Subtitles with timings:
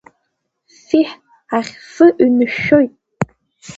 [0.85, 1.09] Ффиҳ,
[1.57, 2.93] аӷьфҩы ҩнышәшәоит.